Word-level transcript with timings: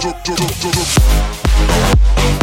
Drop, 0.00 0.24
drop, 0.24 0.38
drop, 0.38 0.50
drop, 0.60 0.72
drop. 0.72 2.39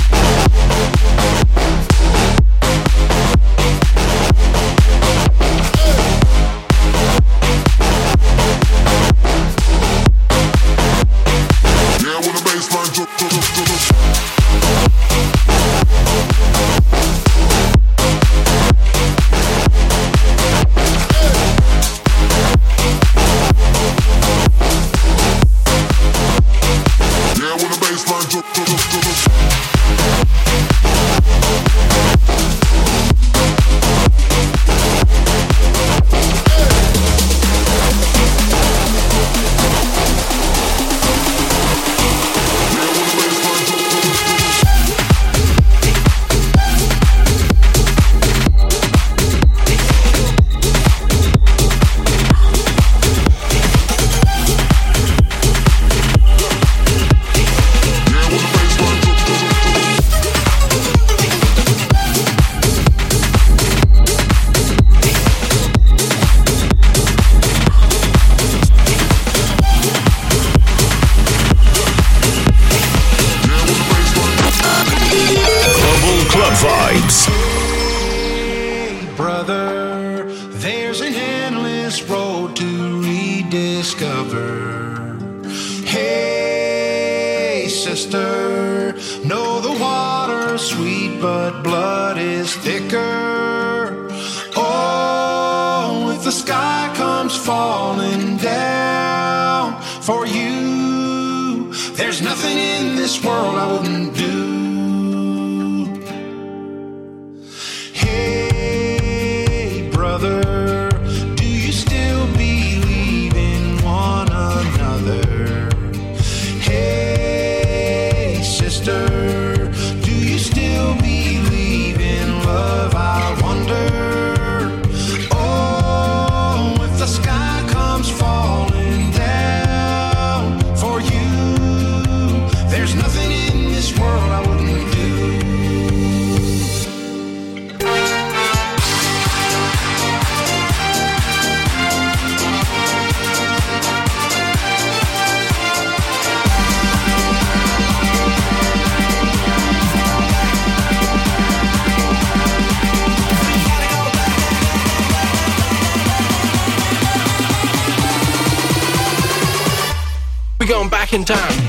In 161.18 161.26
time. 161.26 161.67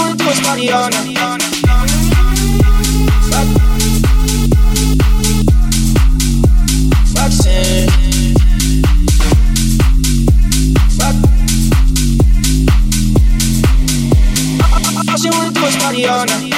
cuerpo 0.00 0.30
es 0.30 0.42
Mariana. 0.42 1.04
Es 15.12 15.26
pues, 15.60 15.82
Mariana. 15.82 16.49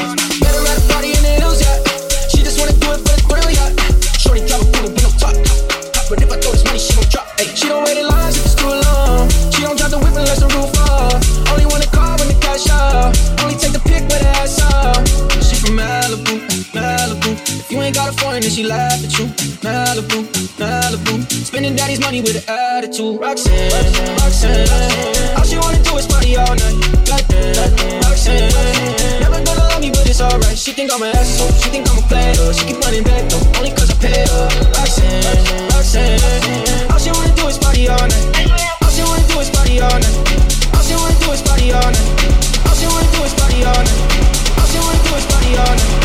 I'm 30.92 31.00
an 31.00 31.16
asshole. 31.16 31.48
she 31.56 31.72
think 31.72 31.88
I'm 31.88 31.96
a 31.96 32.04
player. 32.04 32.36
She 32.52 32.68
keep 32.68 32.76
running 32.84 33.00
back, 33.02 33.24
though, 33.32 33.40
only 33.56 33.72
cause 33.72 33.88
I 33.88 33.96
pay 33.96 34.28
her. 34.28 34.44
Roxanne, 34.76 35.24
Roxanne. 35.72 36.20
All 36.92 37.00
she 37.00 37.08
wanna 37.08 37.32
do 37.32 37.48
is 37.48 37.56
party 37.56 37.88
all 37.88 37.96
night. 37.96 38.20
All 38.84 38.92
she 38.92 39.00
wanna 39.00 39.24
do 39.24 39.40
is 39.40 39.48
party 39.48 39.80
all 39.80 39.88
night. 39.88 40.16
All 40.76 40.84
she 40.84 40.92
wanna 40.92 41.16
do 41.16 41.32
is 41.32 41.40
party 41.40 41.72
all 41.72 41.80
night. 41.80 41.96
All 42.68 42.76
she 42.76 42.84
wanna 42.92 43.08
do 43.08 43.24
is 43.24 43.32
party 43.40 43.64
all 43.64 43.72
night. 43.72 43.88
All 44.60 44.68
she 44.68 44.76
wanna 44.84 45.00
do 45.00 45.16
is 45.16 45.24
party 45.32 45.56
all 45.56 45.72
night. 45.72 45.96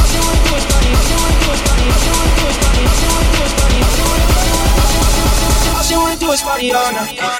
All 0.00 0.08
she 0.08 0.16
wanna 0.24 0.40
do 0.40 0.56
is 0.56 0.64
party. 0.72 0.88
All 0.88 1.04
she 1.04 1.16
wanna 1.20 1.36
do 1.36 1.52
is 1.52 1.60
party. 1.60 1.84
All 1.84 2.00
she 2.00 2.08
wanna 2.08 2.32
do 2.32 2.48
is 2.48 2.56
party. 2.64 2.80
All 2.80 2.96
she 2.96 3.12
wanna 3.12 3.28
do 3.28 3.44
is 3.44 3.52
party. 3.60 3.76
All 5.76 5.84
she 5.84 5.96
wanna 6.00 6.16
do 6.16 6.32
is 6.32 6.40
party 6.40 6.72
all 6.72 6.92
night. 6.96 7.39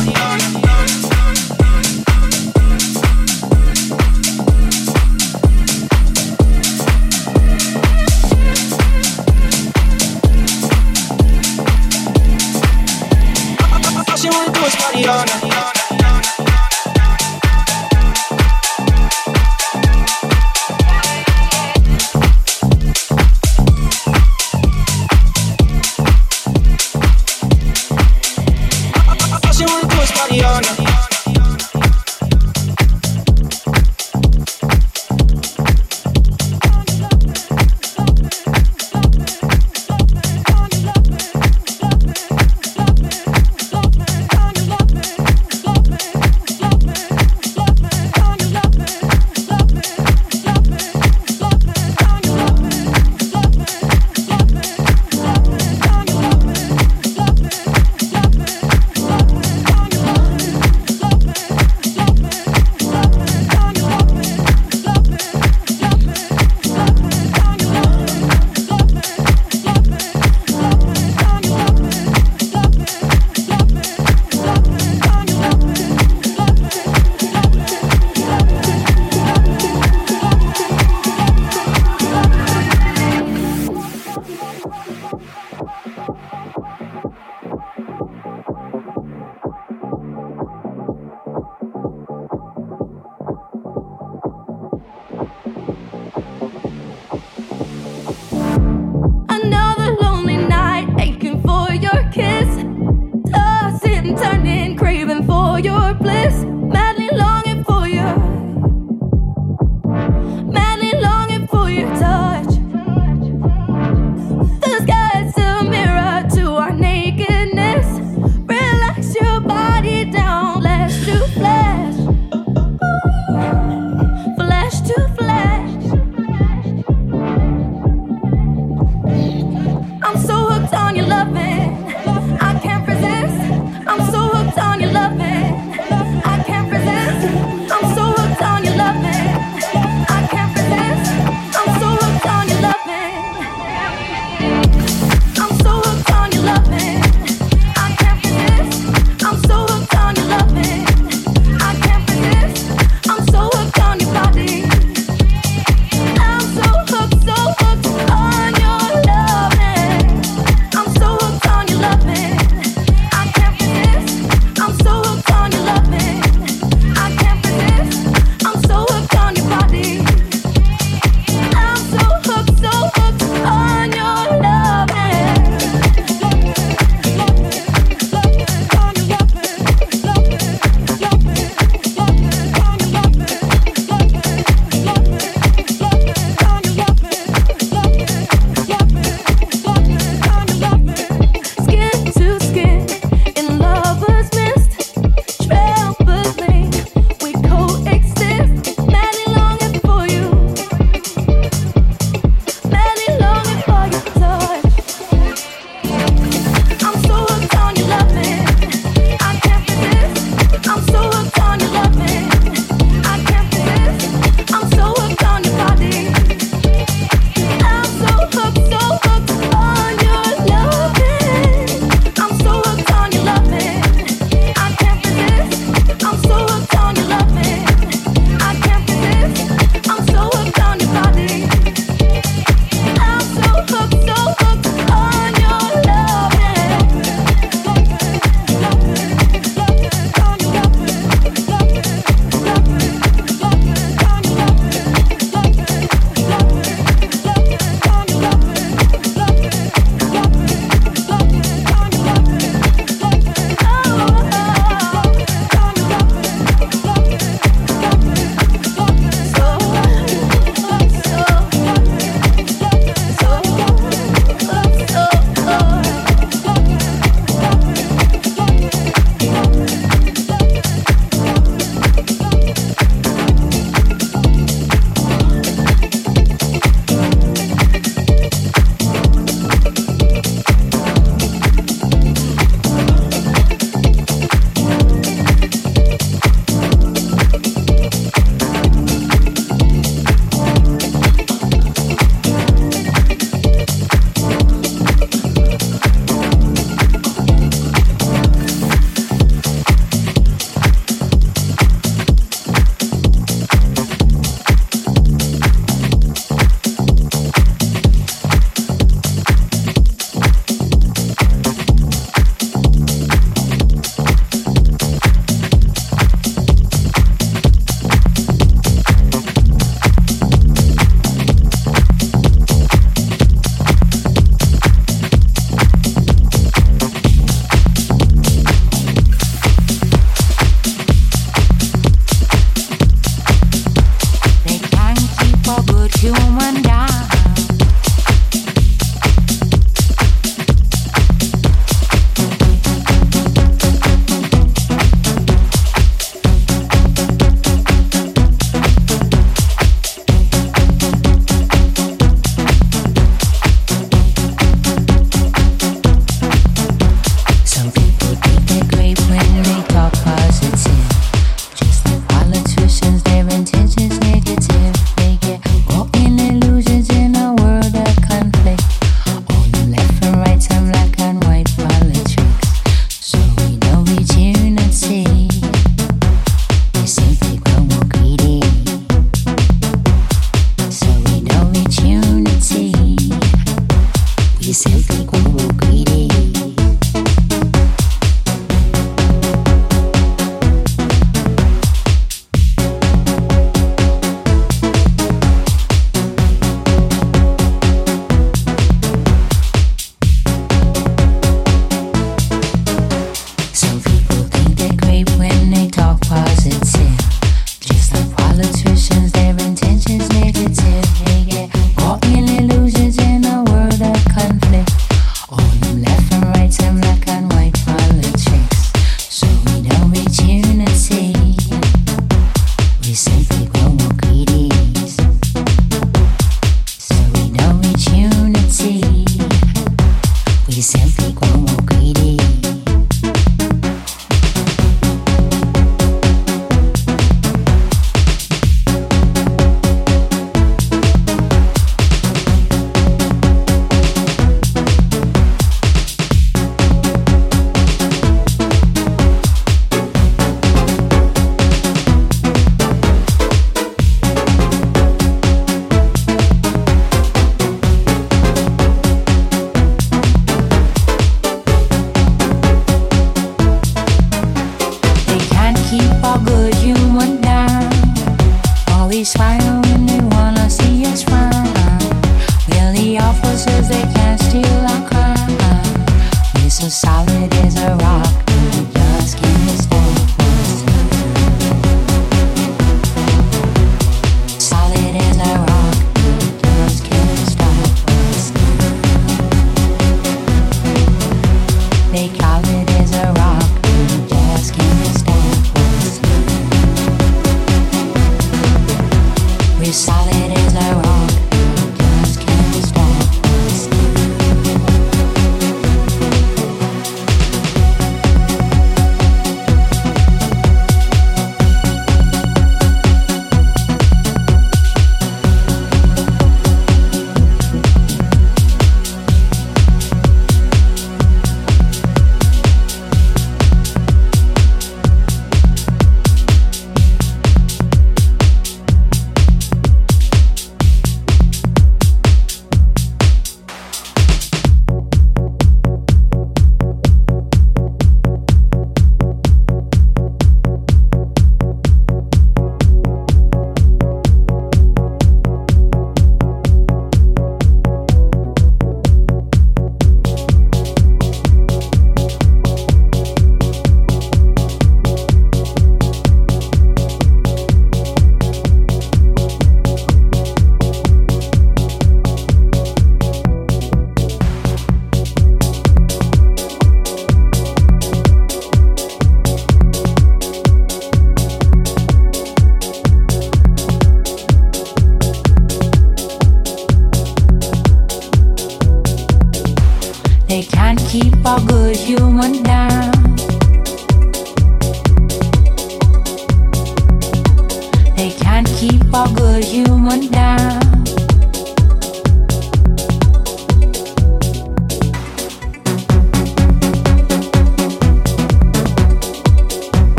on, 0.00 0.08
on, 0.08 0.64
on. 0.64 0.69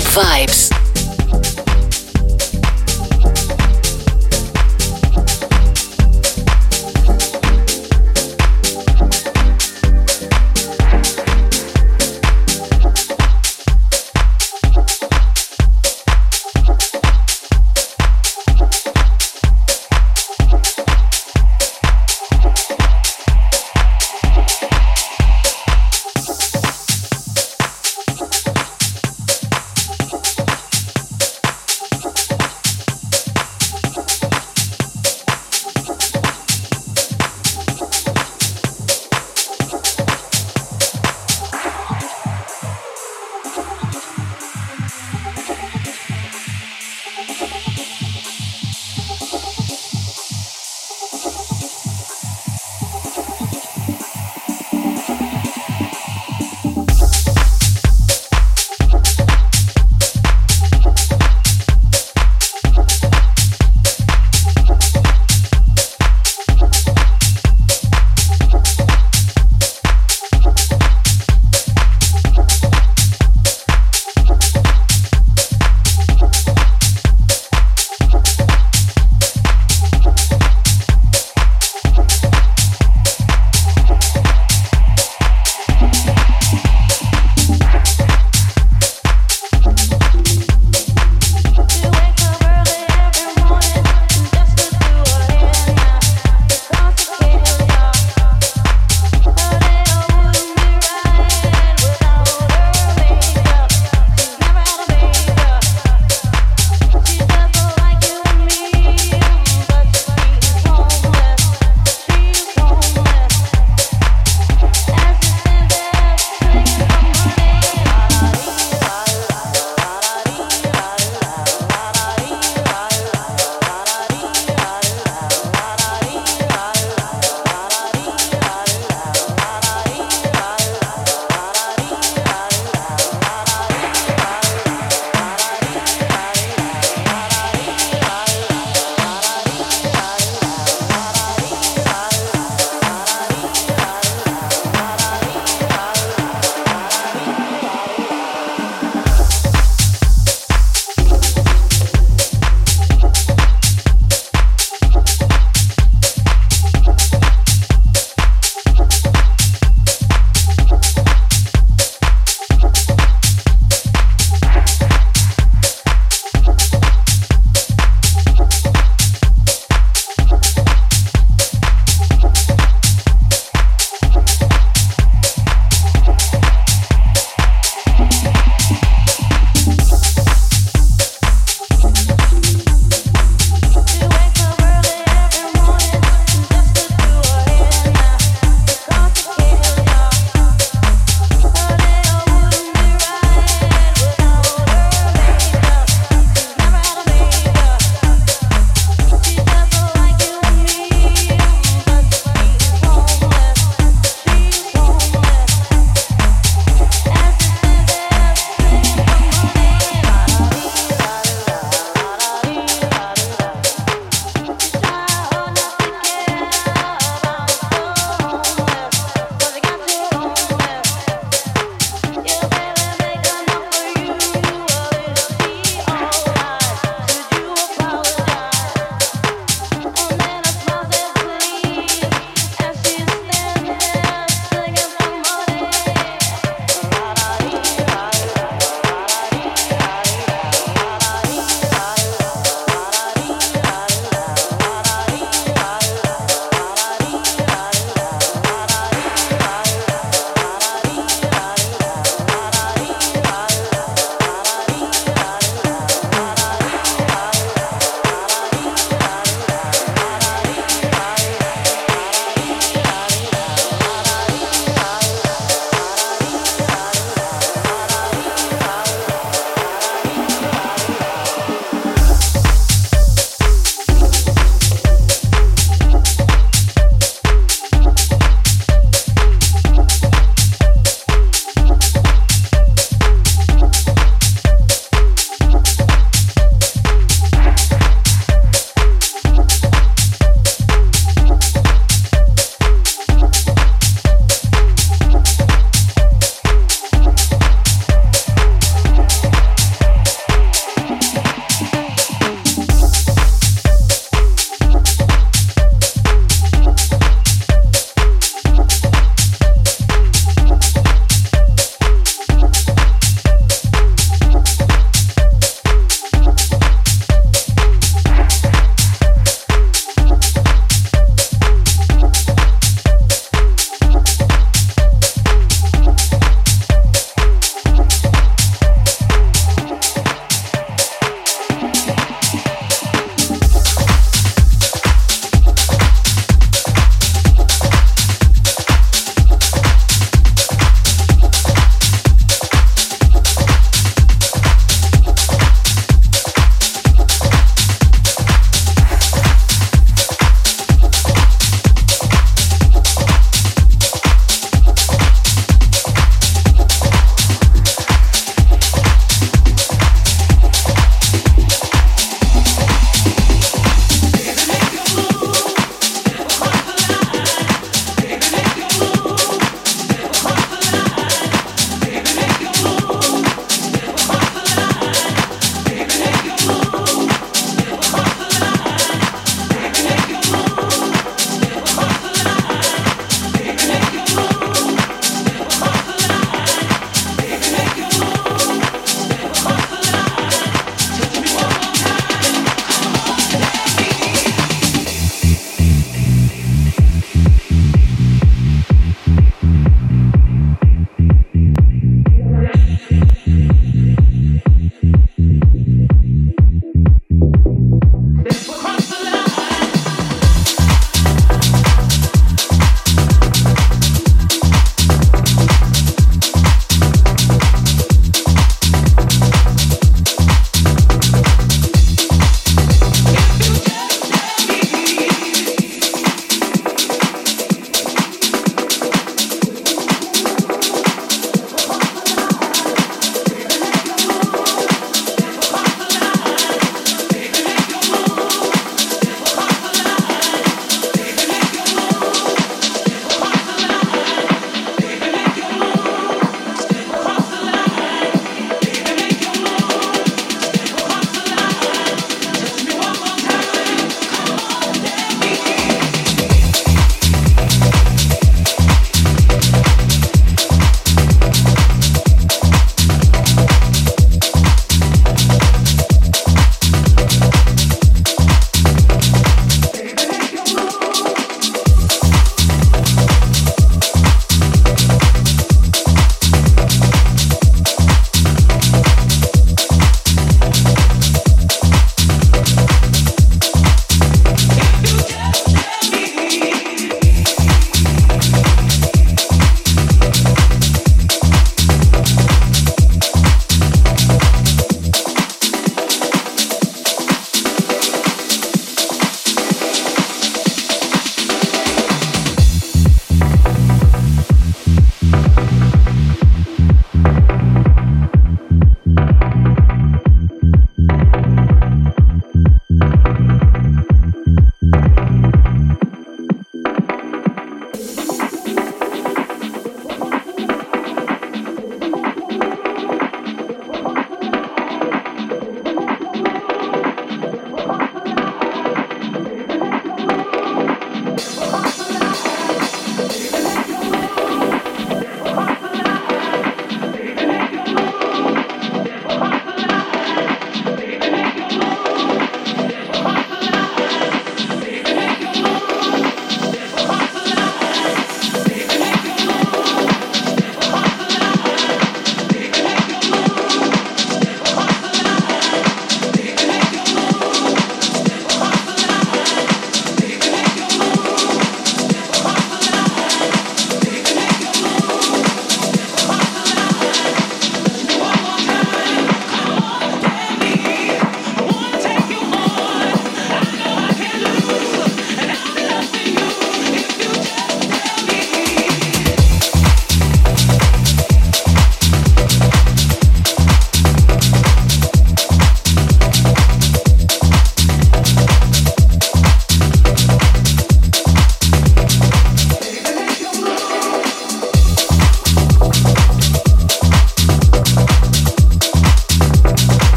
Club 0.00 0.24
vibes. 0.24 0.69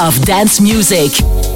Of 0.00 0.18
dance 0.24 0.62
music. 0.62 1.49